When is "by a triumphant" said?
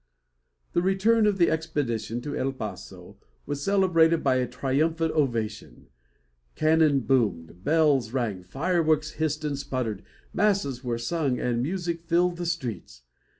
4.23-5.11